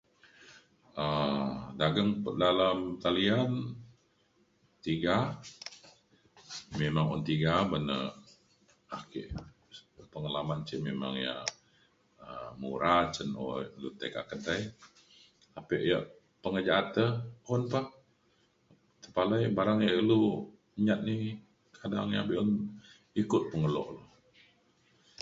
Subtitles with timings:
[1.05, 1.35] um
[1.79, 2.09] dageng
[2.45, 3.49] dalam talian
[4.85, 5.17] tiga
[6.81, 7.97] memang un tiga ban na
[8.97, 9.21] ake
[10.13, 11.41] pengalaman ke memang yak
[12.25, 13.45] um mura cen o
[13.81, 14.61] lu ti kak kedai.
[15.55, 16.03] tapi yak
[16.43, 17.05] pengejaat te
[17.53, 17.81] un pa
[19.03, 20.23] tepalai barang yak ilu
[20.85, 21.15] nyat ni
[21.79, 22.49] kadang ia’ be’un
[23.21, 24.01] ikut pengelok lu